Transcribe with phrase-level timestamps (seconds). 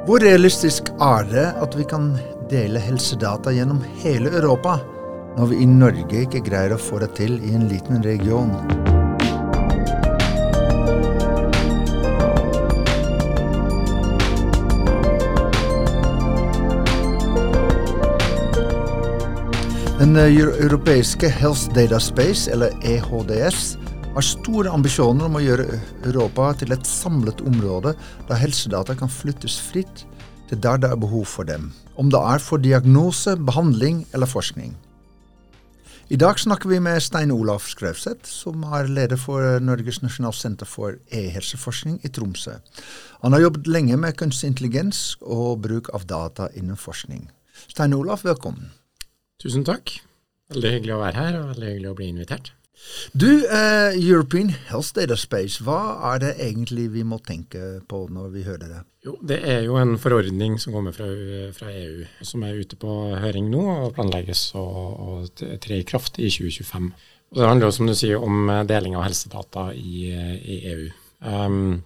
[0.00, 2.14] Hvor realistisk er det at vi kan
[2.48, 4.78] dele helsedata gjennom hele Europa,
[5.36, 8.54] når vi i Norge ikke greier å få det til i en liten region?
[20.00, 23.76] Den eh, europeiske Health Data Space, eller EHDS,
[24.10, 27.92] har store ambisjoner om å gjøre Europa til et samlet område
[28.26, 30.04] der helsedata kan flyttes fritt
[30.50, 34.74] til der det er behov for dem, om det er for diagnose, behandling eller forskning.
[36.10, 40.98] I dag snakker vi med Stein Olaf Skrevseth, som er leder for Norges nasjonalsenter for
[41.14, 42.56] e-helseforskning i Tromsø.
[43.22, 47.28] Han har jobbet lenge med kunstig intelligens og bruk av data innen forskning.
[47.70, 48.72] Stein Olaf, velkommen.
[49.38, 50.00] Tusen takk.
[50.50, 52.56] Veldig hyggelig å være her, og veldig hyggelig å bli invitert.
[53.12, 58.30] Du, uh, European Health Data Space, hva er det egentlig vi må tenke på når
[58.34, 58.80] vi hører det?
[59.06, 61.08] Jo, Det er jo en forordning som kommer fra,
[61.56, 64.64] fra EU, som er ute på høring nå og planlegges å,
[65.34, 66.90] tre i kraft i 2025.
[67.30, 70.90] Og Det handler jo, som du sier, om deling av helsedata i, i EU.
[71.20, 71.80] Um,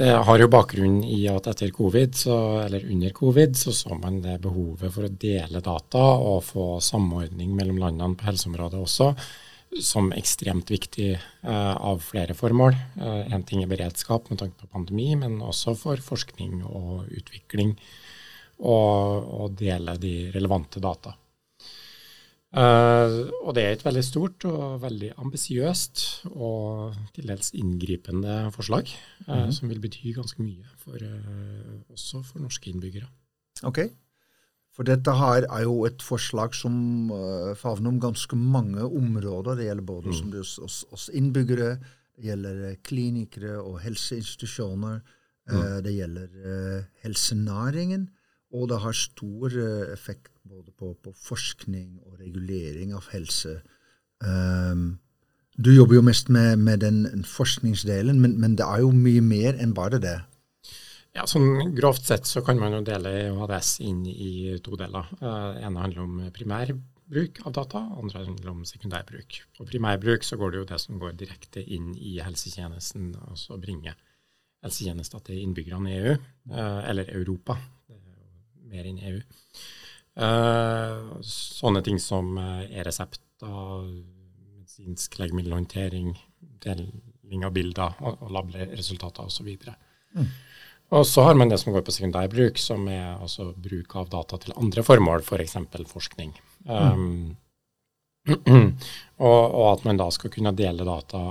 [0.00, 4.22] det har jo bakgrunn i at etter covid, så, eller under covid, så så man
[4.24, 9.10] det behovet for å dele data og få samordning mellom landene på helseområdet også
[9.78, 11.12] som ekstremt viktig
[11.46, 12.74] uh, av flere formål.
[12.98, 17.76] Én uh, ting er beredskap med tanke på pandemi, men også for forskning og utvikling.
[18.60, 21.14] Og, og dele de relevante data.
[22.50, 26.02] Uh, og det er et veldig stort og veldig ambisiøst
[26.34, 28.90] og til dels inngripende forslag,
[29.26, 29.52] mm -hmm.
[29.52, 30.98] som vil bety ganske mye, for,
[31.88, 33.06] også for norske innbyggere.
[33.62, 33.78] Ok,
[34.80, 36.74] for dette her er jo et forslag som
[37.12, 39.58] uh, favner om ganske mange områder.
[39.58, 40.30] Det gjelder både mm.
[40.40, 41.74] oss, oss, oss, innbyggere,
[42.16, 45.02] det gjelder klinikere og helseinstitusjoner,
[45.50, 45.60] mm.
[45.84, 48.08] det gjelder helsenæringen,
[48.56, 49.56] og det har stor
[49.92, 53.60] effekt både på, på, forskning og regulering av helse.
[54.24, 54.98] Um,
[55.60, 59.58] du jobber jo mest med, med den forskningsdelen, men, men, det er jo mye mer
[59.60, 60.16] enn bare det.
[61.16, 65.08] Ja, sånn Grovt sett så kan man jo dele HDS inn i to deler.
[65.18, 69.40] Uh, ene handler om primærbruk av data, andre handler om sekundærbruk.
[69.58, 73.96] På primærbruk så går det jo det som går direkte inn i helsetjenesten, altså bringe
[74.62, 76.14] helsetjenester til innbyggerne i EU,
[76.54, 77.58] uh, eller Europa.
[77.90, 79.18] Er mer enn EU.
[80.20, 83.88] Uh, sånne ting som e-resepter,
[84.54, 86.14] medisinsk legemiddelhåndtering,
[86.62, 89.50] deling av bilder og, labresultater osv.
[90.14, 90.30] Mm.
[90.90, 94.40] Og så har man det som går på sekundærbruk, som er altså bruk av data
[94.42, 95.54] til andre formål, f.eks.
[95.70, 96.32] For forskning.
[96.66, 97.36] Um,
[98.26, 98.70] mm.
[99.26, 101.22] og, og, at man da skal kunne dele data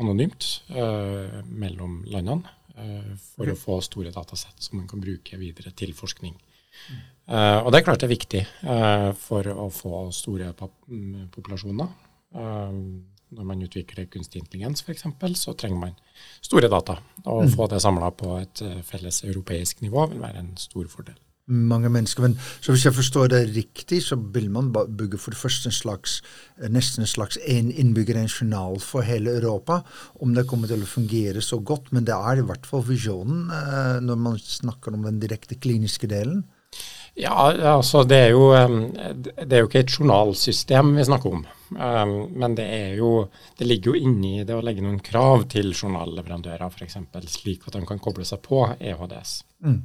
[0.00, 2.56] anonymt uh, mellom landene
[3.34, 3.52] for mm.
[3.52, 6.36] å få store datasett som man kan bruke videre til forskning.
[7.30, 11.90] Uh, og det er klart det er viktig uh, for å få store mm, populasjoner.
[13.30, 15.06] Når man utvikler kunstig intelligens f.eks.,
[15.38, 15.98] så trenger man
[16.42, 16.98] store data.
[17.24, 17.50] Å mm.
[17.54, 21.18] få det samla på et felles europeisk nivå vil være en stor fordel.
[21.50, 25.40] Mange mennesker, men så Hvis jeg forstår det riktig, så vil man bygge for det
[25.40, 26.20] første en slags,
[26.70, 29.80] nesten en slags én innbygger, en journal for hele Europa.
[30.22, 33.50] Om det kommer til å fungere så godt, men det er i hvert fall visjonen
[34.06, 36.44] når man snakker om den direkte kliniske delen.
[37.18, 41.46] Ja, altså det er, jo, det er jo ikke et journalsystem vi snakker om.
[41.70, 42.66] Men det,
[42.98, 43.28] jo,
[43.58, 46.98] det ligger jo inni det å legge noen krav til journalleverandører, f.eks.
[47.30, 49.34] Slik at de kan koble seg på EHDS.
[49.66, 49.80] Mm.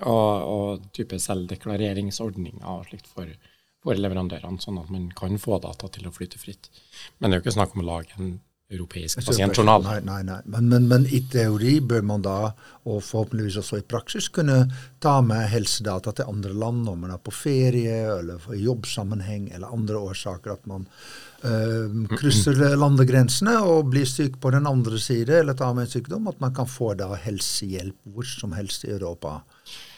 [0.00, 3.28] Og, og, type selvdeklareringsordninger og slikt for,
[3.84, 6.70] for leverandørene, sånn at man kan få data til å flyte fritt.
[7.18, 8.38] Men det er jo ikke snakk om å lage en
[8.70, 9.82] europeisk pasientjournal.
[9.82, 10.38] Nei, nei, nei.
[10.52, 12.36] Men, men, men, i teori bør man da,
[12.86, 14.62] og forhåpentligvis også i praksis, kunne
[15.02, 19.74] ta med helsedata til andre land når man er på ferie eller i jobbsammenheng eller
[19.74, 20.54] andre årsaker.
[20.54, 20.86] At man
[21.42, 26.30] øh, krysser landegrensene og blir syk på den andre side eller tar med en sykdom.
[26.30, 29.40] At man kan få da helsehjelp hvor som helst i Europa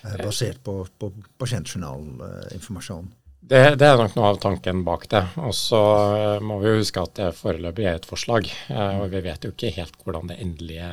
[0.06, 3.12] øh, basert på, på pasientjournalinformasjon.
[3.42, 5.22] Det, det, er nok noe av tanken bak det.
[5.42, 5.80] Og så
[6.14, 8.46] eh, må vi jo huske at det foreløpig er et forslag.
[8.70, 10.90] Eh, og vi vet jo ikke helt hvordan endelige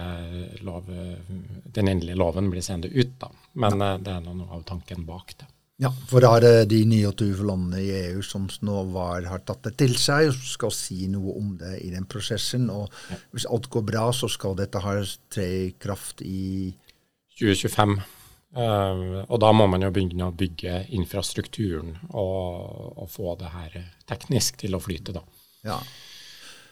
[0.65, 0.89] lov,
[1.77, 3.13] den endelige loven blir seende ut.
[3.21, 3.29] da.
[3.53, 3.93] Men ja.
[3.93, 5.49] Eh, det er noe av tanken bak det.
[5.79, 9.69] Ja, for da er det de 29 landene i EU som nå var, har tatt
[9.69, 12.67] det til seg og skal si noe om det i den prosessen.
[12.73, 13.19] Og ja.
[13.31, 14.97] hvis alt går bra, så skal dette ha
[15.31, 16.73] tre i kraft i
[17.37, 18.01] 2025.
[18.49, 23.75] Uh, og da må man jo begynne å bygge infrastrukturen og, og, få det her
[24.09, 25.21] teknisk til å flyte, da.
[25.67, 25.77] Ja.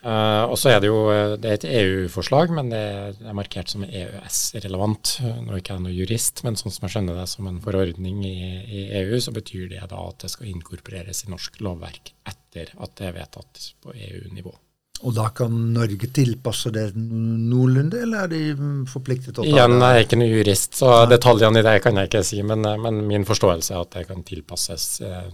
[0.02, 0.98] Uh, og så er det jo
[1.38, 5.18] det er et EU-forslag, men det er markert som EØS-relevant.
[5.44, 8.24] Nå er ikke jeg noen jurist, men sånn som jeg skjønner det som en forordning
[8.26, 12.74] i, i, EU, så betyr det da at det skal inkorporeres i norsk lovverk etter
[12.74, 14.56] at det er vedtatt på EU-nivå.
[15.06, 18.42] Og da kan Norge tilpasse det noenlunde, eller er de
[18.90, 19.78] forpliktet til å ta Igjen?
[19.78, 21.08] Jeg er ikke noen jurist, så Nei.
[21.14, 22.42] detaljene i det kan jeg ikke si.
[22.42, 24.88] Men, men, min forståelse er at det kan tilpasses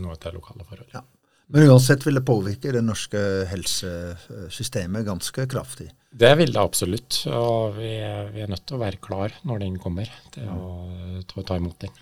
[0.03, 0.89] noe til lokale forhold.
[0.95, 1.05] Ja.
[1.53, 3.19] Men uansett vil det påvirke det norske
[3.51, 5.89] helsesystemet ganske kraftig?
[6.09, 7.19] Det vil det absolutt.
[7.29, 11.45] Og vi er, vi er nødt til å være klar når den kommer, til å
[11.47, 11.93] ta imot den.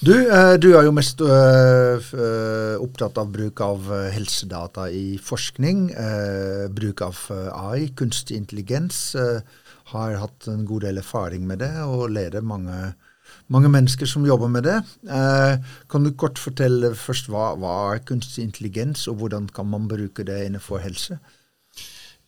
[0.00, 5.88] Du, eh, du, er jo mest øh, opptatt av bruk av helsedata i forskning.
[6.74, 9.16] Bruk av AI, kunstig intelligens.
[9.88, 12.92] Har hatt en god del erfaring med det og leder mange
[13.52, 14.76] mange mennesker som jobber med det.
[15.08, 15.56] Eh,
[15.90, 20.26] kan du kort fortelle først hva, hva er kunstig intelligens, og hvordan kan man bruke
[20.26, 21.18] det innenfor helse?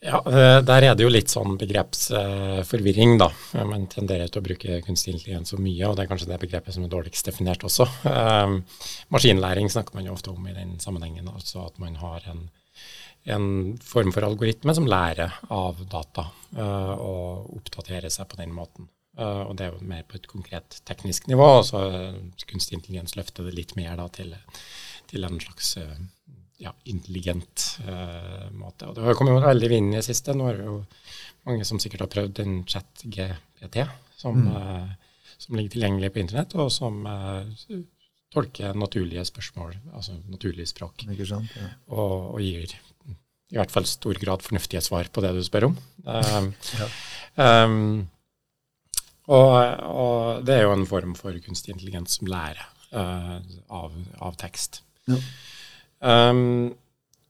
[0.00, 3.28] Ja, eh, Der er det jo litt sånn begrepsforvirring, da.
[3.68, 6.72] Man tenderer til å bruke kunstig intelligens så mye, og det er kanskje det begrepet
[6.72, 7.84] som er dårligst definert også.
[8.08, 8.54] Eh,
[9.12, 12.46] maskinlæring snakker man jo ofte om i den sammenhengen, altså at man har en,
[13.28, 18.88] en form for algoritme som lærer av data og oppdaterer seg på den måten.
[19.20, 21.44] Og det er jo mer på et konkret teknisk nivå.
[21.60, 21.82] og så
[22.48, 24.32] Kunstig intelligens løfter det litt mer da, til,
[25.12, 25.76] til en slags
[26.60, 28.88] ja, intelligent uh, måte.
[28.88, 30.34] Og Det har kommet veldig vind i det siste.
[30.36, 30.80] Nå er det jo
[31.48, 33.80] mange som sikkert har prøvd en chat-GPT,
[34.20, 34.90] som, mm.
[35.40, 37.00] som, ligger tilgjengelig på internett, og som
[38.30, 41.06] tolker naturlige spørsmål, altså naturlig språk.
[41.24, 41.70] Sant, ja.
[41.88, 42.76] og, og, gir
[43.50, 45.78] i hvert fall stor grad fornuftige svar på det du spør om.
[46.06, 46.90] ja.
[47.64, 48.04] um,
[49.30, 49.54] og,
[49.86, 52.62] og, det er jo en form for kunstig intelligens som lærer
[52.94, 54.82] uh, av, av, tekst.
[55.10, 55.18] Ja.
[56.00, 56.72] Um,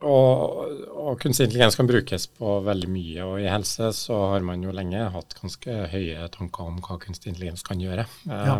[0.01, 3.27] og, og, kunstig intelligens kan brukes på veldig mye.
[3.27, 7.35] Og i helse så har man jo lenge hatt ganske høye tanker om hva kunstig
[7.35, 8.07] intelligens kan gjøre.
[8.25, 8.57] Um, ja.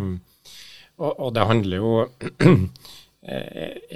[1.01, 1.95] og, og, det handler jo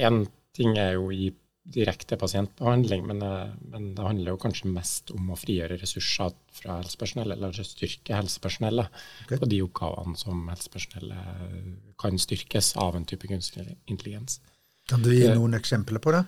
[0.05, 0.25] Én
[0.55, 1.31] ting er jo i
[1.65, 6.79] direkte pasientbehandling, men, eh, men, det handler jo kanskje mest om å frigjøre ressurser fra
[6.83, 9.39] helsepersonell, eller styrke helsepersonellet okay.
[9.41, 14.43] på de oppgavene som helsepersonellet kan styrkes av en type kunstig intelligens.
[14.91, 16.25] Kan du gi noen eksempler på det?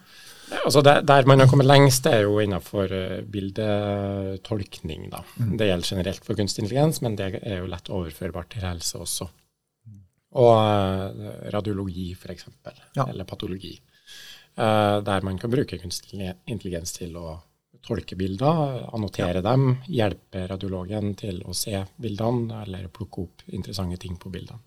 [0.63, 5.09] Altså der, der, man har kommet lengst, er jo innenfor eh, bildetolkning.
[5.11, 5.25] Da.
[5.41, 5.57] Mm.
[5.59, 9.29] Det gjelder generelt for kunstig intelligens, men det er jo lett overførbart til helse også.
[10.37, 12.47] Og uh, radiologi, f.eks.,
[12.95, 13.07] ja.
[13.07, 13.73] eller patologi.
[14.57, 17.37] Eh, der man kan bruke kunstig intelligens til å
[17.87, 19.45] tolke bilder, annotere ja.
[19.45, 24.63] dem, hjelpe radiologen til å se bildene eller plukke opp interessante ting på bildene.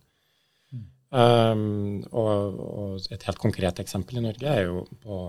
[1.10, 5.22] Um, og, og, et helt konkret eksempel i Norge er jo på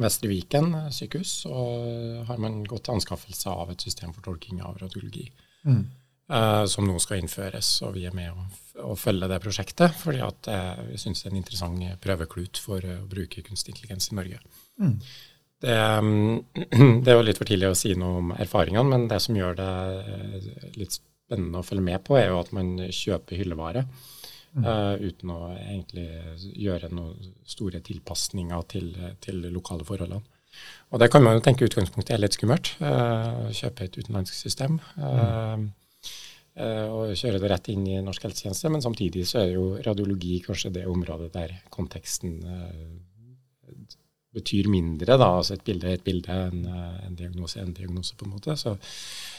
[0.00, 1.44] Vestre Viken sykehus.
[1.44, 1.66] Så
[2.28, 5.28] har man gått til anskaffelse av et system for tolking av radiologi.
[5.64, 5.84] Mm.
[6.24, 8.46] Uh, som nå skal innføres, og vi er med å,
[8.88, 9.92] å følge det prosjektet.
[10.00, 13.74] fordi at uh, vi syns det er en interessant prøveklut for uh, å bruke kunstig
[13.74, 14.40] intelligens i Norge.
[14.80, 14.94] Mm.
[15.64, 16.40] Det, um,
[17.04, 19.60] det, er jo litt for tidlig å si noe om erfaringene, men det som gjør
[19.60, 19.70] det
[20.80, 23.84] litt spennende å følge med på, er jo at man kjøper hyllevare
[24.54, 25.04] mm.
[25.04, 26.08] uten å egentlig
[26.64, 28.90] gjøre noen store tilpasninger til,
[29.20, 30.22] til lokale forholdene.
[30.94, 32.76] Og det kan man jo tenke utgangspunktet er litt skummelt.
[32.78, 34.78] kjøpe et utenlandsk system.
[34.94, 35.72] Mm
[36.54, 38.70] Eh, og kjøre det rett inn i norsk helsetjeneste.
[38.70, 42.38] Men samtidig så er jo radiologi kanskje det området der konteksten
[44.34, 45.16] betyr mindre.
[45.18, 46.66] da, altså Et bilde er et bilde, en,
[47.06, 48.56] en diagnose er en diagnose, på en måte.
[48.58, 48.74] Så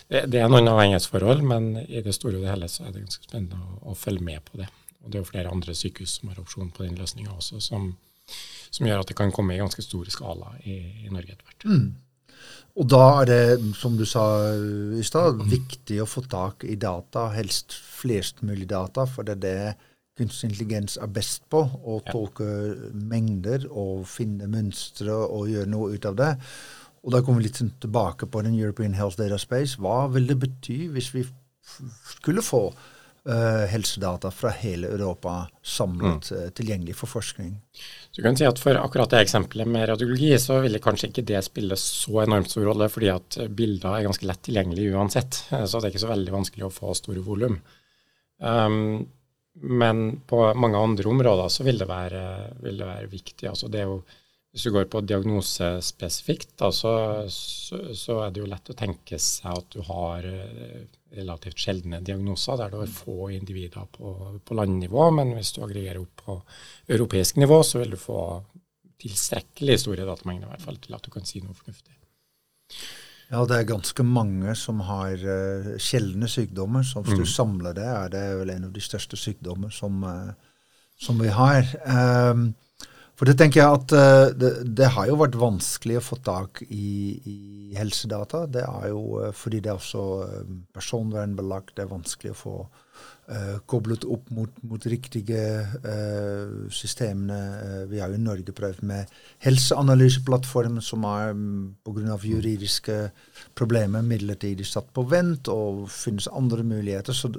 [0.08, 3.04] det, det er noen avhengighetsforhold, men i det store og det hele så er det
[3.04, 4.70] ganske spennende å, å, følge med på det.
[5.06, 7.92] Og det er jo flere andre sykehus som har opsjon på den løsninga også, som,
[8.26, 11.68] som, gjør at det kan komme i ganske stor skala i, i Norge etter hvert.
[11.70, 12.46] Mm.
[12.76, 15.52] Og da er det, som du sa i stad, mm.
[15.52, 20.50] viktig å få tak i data, helst flest mulig data, for det er det kunstig
[20.50, 21.62] intelligens er best på.
[21.64, 22.12] Å ja.
[22.12, 22.48] tolke
[22.96, 26.34] mengder og finne mønstre og gjøre noe ut av det.
[27.06, 29.78] Og da kommer vi litt sånn tilbake på den European Health Data Space.
[29.80, 31.26] Hva vil det bety hvis vi
[32.16, 32.68] skulle få
[33.30, 36.38] uh, helsedata fra hele Europa samlet mm.
[36.38, 37.54] uh, tilgjengelig for forskning.
[38.12, 41.26] Så du kan si at For akkurat det eksempelet med radiologi, så ville kanskje ikke
[41.28, 45.42] det spille så enormt stor rolle, fordi at bilder er ganske lett tilgjengelig uansett.
[45.52, 47.60] Eh, så det er ikke så veldig vanskelig å få store volum.
[48.40, 49.06] Um,
[49.56, 52.24] men på mange andre områder så vil det være,
[52.64, 53.48] vil det være viktig.
[53.48, 54.00] altså det er jo
[54.56, 56.92] hvis du går på diagnose spesifikt, da, så,
[57.28, 60.86] så, så, er det jo lett å tenke seg at du har eh,
[61.18, 65.10] relativt sjeldne diagnoser der du har få individer på, på landnivå.
[65.18, 66.38] Men hvis du aggregerer opp på
[66.88, 68.22] europeisk nivå, så vil du få
[69.04, 72.00] tilstrekkelig store datamengder i hvert fall til at du kan si noe fornuftig.
[73.34, 76.88] Ja, det er ganske mange som har uh, sjeldne sykdommer.
[76.88, 77.26] Så hvis mm.
[77.26, 80.62] du samler det, er det vel en av de største sykdommer som, uh,
[80.96, 81.68] som vi har.
[81.84, 82.54] Um,
[83.16, 86.64] for det tenker jeg at uh, det, det, har jo vært vanskelig å få tak
[86.68, 88.46] i, i helsedata.
[88.52, 90.06] Det er jo fordi det er også
[90.76, 91.76] personvernbelagt.
[91.78, 92.58] Det er vanskelig å få
[93.32, 95.42] uh, koblet opp mot, mot riktige
[95.86, 97.40] uh, systemene.
[97.62, 102.20] Uh, vi har jo i Norge prøvd med helseanalyseplattformen, som er um, pga.
[102.24, 103.00] juridiske
[103.56, 107.14] problemer midlertidig satt på vent, og finnes andre muligheter.
[107.14, 107.34] så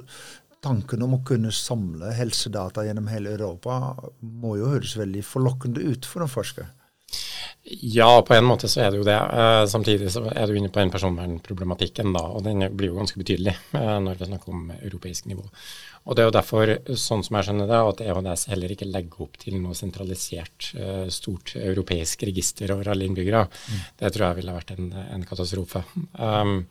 [0.67, 3.77] Tanken om å kunne samle helsedata gjennom hele Europa
[4.19, 6.67] må jo høres veldig forlokkende ut for en forsker.
[7.67, 9.15] Ja, på en måte så er det jo det.
[9.15, 13.19] Uh, samtidig så er du inne på den personvernproblematikken, da, og den blir jo ganske
[13.19, 15.43] betydelig uh, når vi snakker om europeisk nivå.
[16.07, 19.25] Og Det er jo derfor, sånn som jeg skjønner det, at EHDS heller ikke legger
[19.27, 23.43] opp til noe sentralisert, uh, stort europeisk register over alle innbyggere.
[23.47, 23.85] Mm.
[23.99, 25.83] Det tror jeg ville vært en, en katastrofe.
[26.15, 26.61] Um,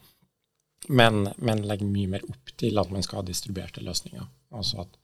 [0.89, 4.27] men, men legger mye mer opp til at man skal ha distribuerte løsninger.
[4.57, 5.01] Altså at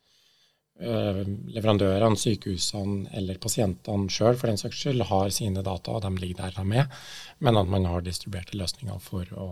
[0.81, 1.19] Eh,
[1.53, 6.41] leverandørene, sykehusene eller pasientene sjøl for den saks skyld har sine data, og de ligger
[6.41, 7.03] der de er,
[7.45, 9.49] men at man har distribuerte løsninger for å,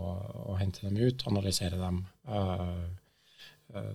[0.51, 2.01] å hente dem ut, analysere dem.
[2.25, 2.89] Uh,
[3.77, 3.93] uh,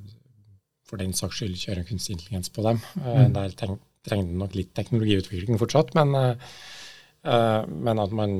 [0.87, 2.79] for den saks skyld kjøre en kunstig intelligens på dem.
[3.03, 3.35] Mm.
[3.35, 6.15] Der trenger det nok litt teknologiutvikling fortsatt, men,
[7.27, 8.37] men at man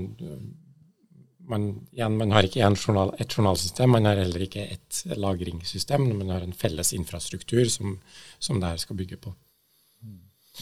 [1.51, 6.07] man, igjen, man har ikke journal, et journalsystem, man har heller ikke et lagringssystem.
[6.09, 7.99] Men man har en felles infrastruktur som,
[8.39, 9.35] som det her skal bygge på.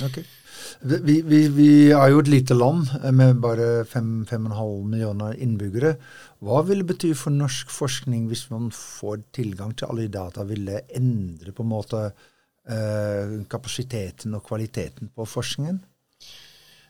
[0.02, 0.18] Ok.
[0.80, 4.48] Vi, vi, vi, er jo et lite land med bare 5,5
[4.90, 5.94] millioner innbyggere.
[6.44, 10.46] Hva vil det bety for norsk forskning hvis man får tilgang til alle de data?
[10.48, 15.78] Vil det endre på en måte eh, kapasiteten og kvaliteten på forskningen?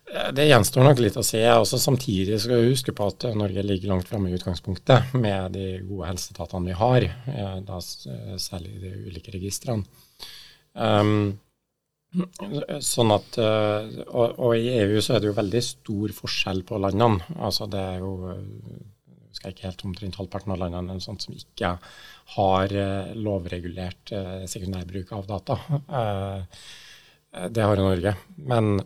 [0.04, 1.40] Det gjenstår nok litt å se.
[1.56, 5.78] Også samtidig skal vi huske på at Norge ligger langt framme i utgangspunktet med de
[5.86, 7.06] gode helsedatene vi har,
[7.64, 9.88] da særlig de ulike registrene.
[10.74, 11.38] Um,
[12.82, 16.78] sånn at, uh, og, og, i EU så er det jo veldig stor forskjell på
[16.82, 17.24] landene.
[17.38, 18.14] Altså det er jo
[19.34, 21.72] skal ikke helt omtrent halvparten av landene sånt som ikke
[22.36, 22.74] har
[23.18, 24.12] lovregulert
[24.46, 25.56] sekundærbruk av data.
[27.50, 28.12] det har Norge.
[28.46, 28.76] Men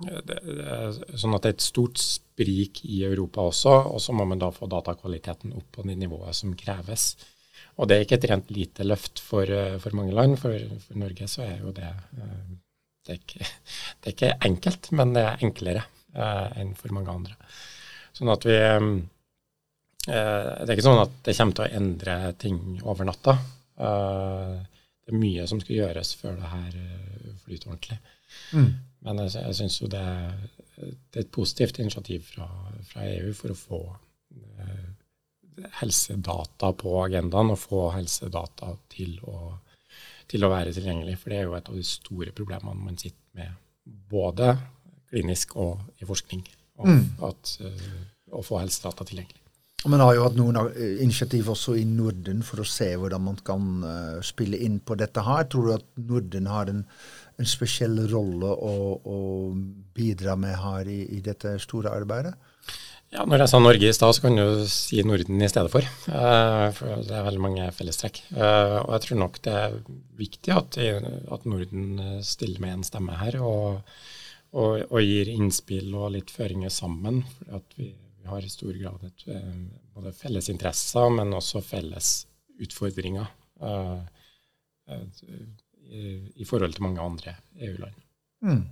[0.00, 4.24] det, det sånn at det er et stort sprik i Europa også, og så må
[4.28, 7.12] man da få datakvaliteten opp på det nivået som kreves.
[7.80, 10.38] Og det er ikke et rent lite løft for, eh, for mange land.
[10.40, 12.50] For, for, Norge så er jo det eh,
[13.06, 13.46] det er, ikke,
[14.00, 17.38] det er ikke enkelt, men det er enklere eh, enn for mange andre.
[18.16, 18.90] Sånn at vi eh,
[20.10, 23.36] Det er ikke sånn at det kommer til å endre ting over natta.
[23.80, 24.56] Eh,
[25.00, 26.76] det er mye som skal gjøres før det her
[27.44, 27.98] flyter ordentlig.
[28.54, 28.70] Mm.
[29.06, 30.04] Men jeg, jeg syns jo det,
[30.76, 32.48] det, er et positivt initiativ fra,
[32.90, 34.86] fra EU for å få eh,
[35.80, 39.56] helsedata på agendaen, og få helsedata til å,
[40.30, 41.18] til å, være tilgjengelig.
[41.20, 43.58] For det er jo et av de store problemene man sitter med,
[44.10, 44.54] både
[45.10, 46.44] klinisk og i forskning.
[46.80, 47.04] Og, mm.
[47.26, 49.39] at, uh, å få helsedata tilgjengelig.
[49.88, 50.58] Man har jo hatt noen
[51.00, 55.24] initiativ også i Norden for å se hvordan man kan uh, spille inn på dette
[55.24, 55.46] her.
[55.48, 56.84] Tror du at Norden har en
[57.40, 59.18] en spesiell rolle å, å,
[59.96, 62.34] bidra med her i, i, dette store arbeidet?
[63.10, 65.86] Ja, Når jeg sa Norge i stad, så kan du si Norden i stedet for.
[66.06, 68.22] Uh, for det er veldig mange fellestrekk.
[68.36, 69.74] Og jeg tror nok det er
[70.20, 73.80] viktig at, at Norden stiller med en stemme her, og,
[74.52, 77.24] og, og, gir innspill og litt føringer sammen.
[77.40, 79.64] For at vi, vi har i stor grad et, uh,
[79.96, 82.12] både felles interesser, men også felles
[82.60, 83.28] utfordringer.
[83.60, 84.00] Uh,
[85.90, 87.98] i forhold til mange andre EU-land.
[88.46, 88.62] Mm.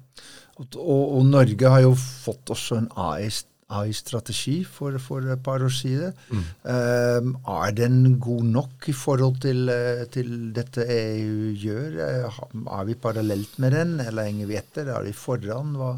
[0.58, 6.14] Og, og, Norge har jo fått også en AI-strategi for, for, et par år siden.
[6.32, 6.46] Mm.
[6.72, 12.00] Um, er den god nok i forhold til, eh, til, dette EU gjør?
[12.06, 12.40] Eh,
[12.78, 14.92] er vi parallelt med den, eller henger vi etter?
[14.94, 15.76] Er vi foran?
[15.78, 15.94] Hva?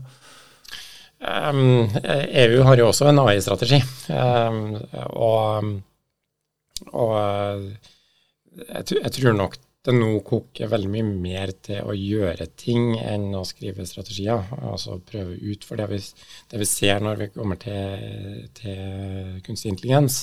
[1.21, 1.91] Um,
[2.33, 3.81] EU har jo også en AI-strategi.
[4.09, 4.79] Um,
[5.13, 5.67] og,
[6.97, 7.17] og
[8.57, 13.31] jeg, jeg, tror nok det nå koker veldig mye mer til å gjøre ting enn
[13.37, 14.49] å skrive strategier.
[14.61, 15.65] Altså prøve ut.
[15.69, 16.01] For det vi,
[16.53, 20.23] det vi ser når vi kommer til, til, kunstig intelligens,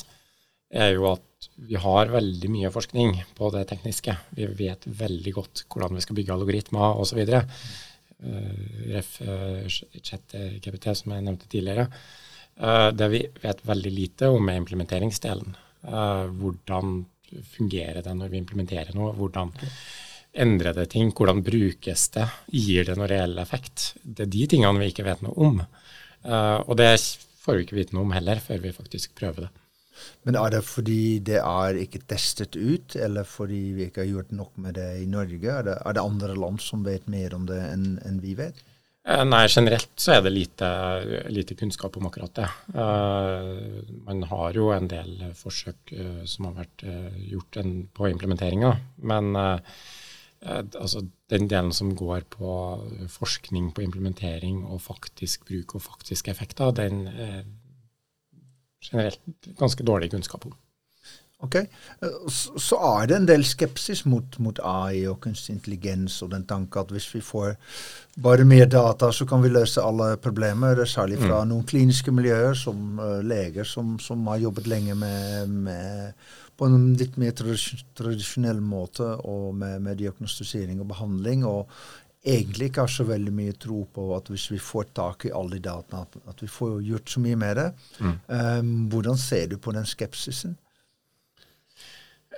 [0.74, 1.24] er jo at
[1.70, 4.18] vi har veldig mye forskning på det tekniske.
[4.38, 7.22] Vi vet veldig godt hvordan vi skal bygge algoritmer osv.
[8.24, 9.20] Uh, ref.
[9.22, 11.90] Uh, chat-GPT, som jeg nevnte tidligere.
[12.58, 15.52] Det vi vet veldig lite om, er implementeringsdelen.
[15.86, 16.96] Hvordan
[17.52, 19.12] fungerer det når vi implementerer noe?
[19.14, 19.52] Hvordan
[20.34, 21.12] endrer det ting?
[21.14, 22.26] Hvordan brukes det?
[22.50, 23.92] Gir det noen reell effekt?
[24.02, 25.62] Det er de tingene vi ikke vet noe om.
[26.66, 26.90] Og det
[27.44, 29.54] får vi ikke vite noe om heller før vi faktisk prøver det.
[30.28, 34.34] Men er det fordi det er ikke testet ut, eller fordi vi ikke har gjort
[34.36, 35.52] nok med det i Norge?
[35.52, 38.66] Er det, er det andre land som vet mer om det enn en vi vet?
[39.08, 40.70] Eh, nei, generelt så er det lite,
[41.32, 42.48] lite kunnskap om akkurat det.
[42.76, 48.10] Uh, man har jo en del forsøk uh, som har vært uh, gjort en, på
[48.12, 48.74] implementeringa,
[49.08, 52.52] men altså, den delen som går på
[53.10, 57.08] forskning på implementering og faktisk bruk og faktiske effekter, den
[58.92, 60.56] generelt ganske dårlig kunnskap om.
[61.46, 61.56] Ok,
[62.34, 66.82] Så er det en del skepsis mot, mot AI og kunstig intelligens og den tanke
[66.82, 67.52] at hvis vi får
[68.24, 70.82] bare mer data, så kan vi løse alle problemer.
[70.90, 71.52] Særlig fra mm.
[71.52, 76.26] noen kliniske miljøer, som uh, leger som, som, har jobbet lenge med, med,
[76.58, 81.46] på en litt mer tradisjonell måte og med, med diagnostisering og behandling.
[81.46, 81.70] og
[82.26, 85.58] egentlig ikke har så veldig mye tro på at hvis vi får tak i alle
[85.58, 87.68] de dataene, at, at vi får gjort så mye med det.
[88.00, 88.16] Mm.
[88.28, 90.58] Um, hvordan ser du på den skepsisen?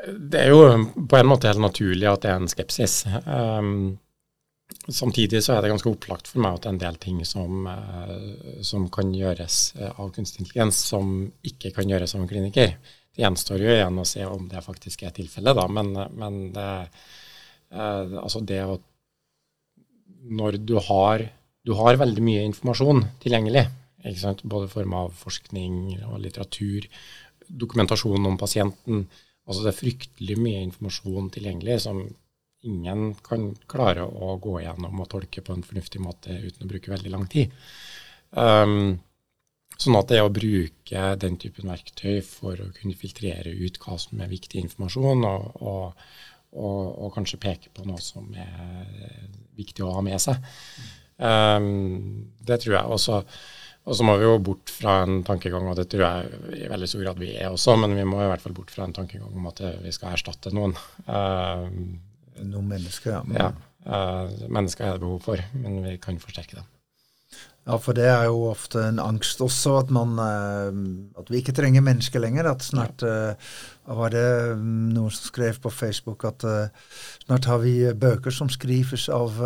[0.07, 0.62] Det er jo
[1.09, 3.01] på en måte helt naturlig at det er en skepsis.
[3.25, 3.98] Um,
[4.88, 7.67] samtidig så er det ganske opplagt for meg at det er en del ting som,
[7.67, 12.77] uh, som kan gjøres uh, av kunstig intelligens, som ikke kan gjøres av en kliniker.
[13.09, 16.69] Det gjenstår jo igjen å se om det faktisk er tilfellet, da, men, men det,
[17.75, 18.79] uh, altså det å
[20.19, 21.23] Når du har,
[21.63, 23.67] du har veldig mye informasjon tilgjengelig,
[24.43, 25.73] både i form av forskning
[26.09, 26.88] og litteratur,
[27.49, 29.07] dokumentasjon om pasienten,
[29.49, 32.03] Altså det er fryktelig mye informasjon tilgjengelig som
[32.69, 36.91] ingen kan klare å gå gjennom og tolke på en fornuftig måte uten å bruke
[36.91, 37.55] veldig lang tid.
[38.29, 38.99] Um,
[39.79, 44.21] sånn at det å bruke den typen verktøy for å kunne filtrere ut hva som
[44.21, 46.11] er viktig informasjon, og, og,
[46.56, 48.86] og, og kanskje peke på noe som er
[49.60, 50.39] viktig å ha med seg,
[51.18, 53.24] um, det tror jeg også
[53.89, 56.89] og så må vi jo bort fra en tankegang, og det tror jeg i veldig
[56.91, 59.34] stor grad vi er også, men vi må i hvert fall bort fra en tankegang
[59.34, 60.75] om at vi skal erstatte noen.
[61.08, 61.65] Uh,
[62.44, 63.24] noen mennesker, ja.
[63.34, 63.48] ja
[63.88, 66.68] uh, mennesker er det behov for, men vi kan forsterke dem.
[67.69, 71.53] Ja, for det er jo ofte en angst også, at, man, uh, at vi ikke
[71.53, 72.49] trenger mennesker lenger.
[72.49, 73.38] At snart uh,
[73.86, 74.25] var det
[74.58, 76.45] noen som skrev på Facebook at
[77.23, 79.38] snart har vi bøker som skrives av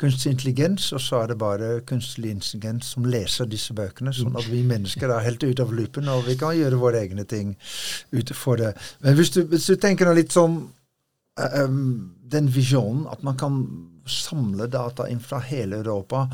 [0.00, 4.14] kunstig intelligens, og så er det bare kunstig intelligens som leser disse bøkene.
[4.14, 7.26] Sånn at vi mennesker er helt ute av loopen, og vi kan gjøre våre egne
[7.28, 7.54] ting
[8.12, 8.72] utenfor det.
[9.04, 10.58] Men hvis du, hvis du tenker litt sånn
[11.38, 11.84] um,
[12.32, 13.62] den visjonen at man kan
[14.08, 16.26] samle data inn fra hele Europa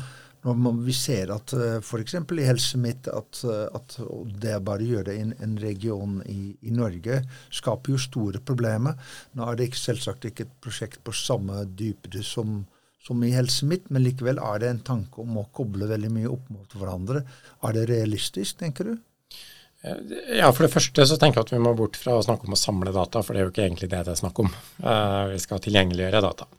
[0.45, 2.15] når vi ser at eh, f.eks.
[2.15, 3.41] i Helse Midt at,
[3.75, 3.97] at
[4.39, 7.21] det å bare gjøre det i en, en region i, i, Norge
[7.51, 8.95] skaper jo store problemer.
[9.35, 12.61] Nå er det ikke, selvsagt ikke et prosjekt på samme dypde som
[12.99, 16.29] som i Helse Midt, men likevel er det en tanke om å koble veldig mye
[16.29, 17.23] opp mot hverandre.
[17.65, 18.97] Er det realistisk, tenker du?
[20.35, 22.55] Ja, For det første så tenker jeg at vi må bort fra å snakke om
[22.57, 24.51] å samle data, for det er jo ikke egentlig det det er snakk om.
[24.83, 26.49] Uh, vi skal tilgjengeliggjøre data.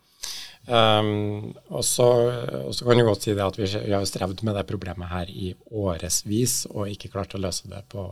[0.71, 2.07] Um, og, så,
[2.79, 5.51] kan du godt si det at vi, vi har strevd med det problemet her i
[5.75, 8.05] årevis og ikke klart å løse det på,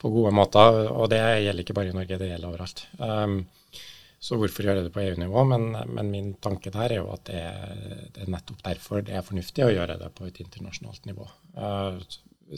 [0.00, 0.80] på, gode måter.
[0.90, 2.82] Og det gjelder ikke bare i Norge, det gjelder overalt.
[2.98, 3.44] Um,
[4.20, 5.44] så hvorfor gjøre det på EU-nivå?
[5.52, 7.44] Men, men, min tanke der er jo at det
[8.16, 11.28] det er, nettopp derfor det er fornuftig å gjøre det på et internasjonalt nivå.
[11.54, 12.02] Uh,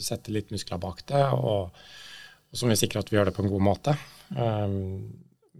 [0.01, 1.69] sette litt muskler bak det, og,
[2.49, 3.93] og må vi sikre at vi gjør det på en god måte.
[4.33, 5.13] Um,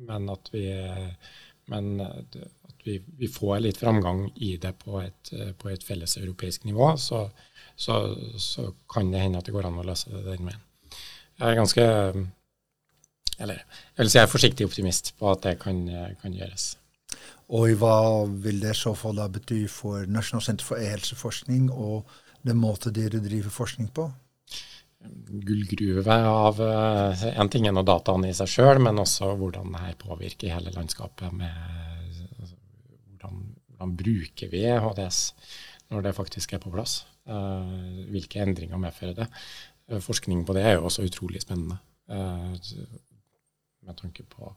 [0.09, 0.65] men at vi,
[1.69, 1.93] men
[2.83, 6.93] at vi, vi, får litt framgang i det på et, på et felles europeisk nivå,
[6.99, 7.25] så,
[7.75, 8.03] så,
[8.37, 10.63] så, kan det hende at det går an å løse det den veien.
[11.39, 11.85] Jeg er ganske
[13.41, 15.79] eller jeg vil si jeg er forsiktig optimist på at det kan,
[16.21, 16.73] kan gjøres.
[17.53, 22.11] Og hva vil det så fall da bety for Nasjonalt senter for e-helseforskning og
[22.45, 24.07] den måte dere driver forskning på?
[25.43, 29.97] Gullgruve av uh, en ting er dataene i seg sjøl, men også hvordan det her
[29.99, 31.33] påvirker hele landskapet.
[31.35, 31.92] med
[33.87, 35.21] bruker vi HDS
[35.93, 37.03] når det faktisk er på plass?
[37.29, 39.27] Uh, hvilke endringer medfører det?
[39.91, 41.79] Uh, forskning på det er jo også utrolig spennende
[43.83, 44.51] med tanke på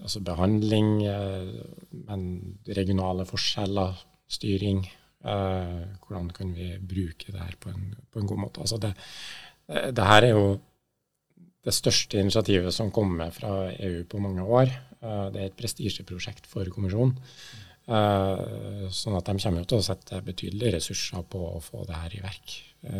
[0.00, 1.60] altså behandling, eh,
[2.06, 2.24] men
[2.68, 3.98] regionale forskjeller,
[4.30, 4.84] styring.
[5.24, 8.60] Eh, hvordan kan vi bruke det her på en, på en god måte.
[8.60, 8.94] Altså det,
[9.68, 10.58] det, her er jo
[11.64, 14.72] det største initiativet som kommer fra EU på mange år.
[15.00, 17.14] Eh, det er et prestisjeprosjekt for kommisjonen.
[17.90, 22.20] Sånn at de kommer til å sette betydelige ressurser på å få det her i
[22.22, 22.52] verk.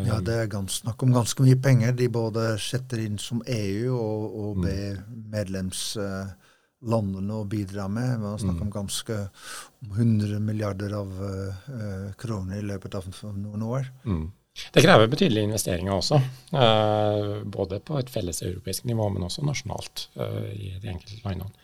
[0.09, 3.95] Ja, det er gans, snakk om ganske mye penger de både setter inn som EU
[3.95, 4.63] og, og mm.
[4.65, 4.99] ber
[5.37, 8.19] medlemslandene å bidra med.
[8.25, 8.67] Man snakker mm.
[8.67, 9.17] om ganske
[9.85, 13.85] om 100 milliarder av uh, kroner i løpet av noen år.
[14.05, 14.27] Mm.
[14.75, 16.19] Det krever betydelige investeringer også,
[17.55, 21.55] både på et felles europeisk nivå, men også nasjonalt i de enkelte landene.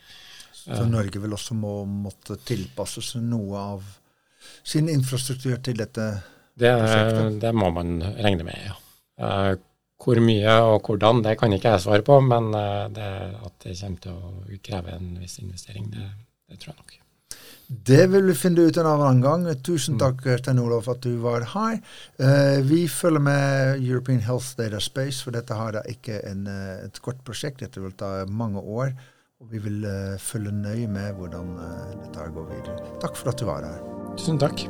[0.66, 3.86] Så Norge vil også må måtte tilpasse seg noe av
[4.66, 6.08] sin infrastruktur til dette
[6.58, 7.40] det, prosjektet?
[7.44, 8.76] Det må man regne med, ja.
[9.96, 12.50] Hvor mye og hvordan, det kan ikke jeg svare på, men
[12.94, 13.08] det,
[13.46, 16.10] at det kommer til å kreve en viss investering, det,
[16.50, 16.96] det tror jeg nok.
[17.66, 19.46] Det vil vi finne ut en annen gang.
[19.66, 20.02] Tusen mm.
[20.02, 21.80] takk Stein Olof, for at du var her.
[22.62, 27.00] Vi følger med European Health Data Space, for dette har da ikke en, eh, et
[27.02, 27.64] kort prosjekt.
[27.64, 28.94] Dette vil ta mange år.
[29.40, 32.76] Og vi vil uh, følge nøye med hvordan uh, dette går videre.
[33.04, 33.84] Takk for at du var her.
[34.16, 34.64] Tusen takk.